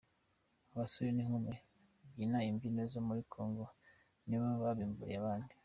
Abasore 0.73 1.09
n'inkumi 1.13 1.53
babyina 2.01 2.37
imbyino 2.49 2.81
zo 2.93 3.01
muri 3.07 3.21
Congo 3.33 3.63
ni 4.27 4.37
bo 4.41 4.47
babimburiye 4.63 5.17
abandi. 5.21 5.53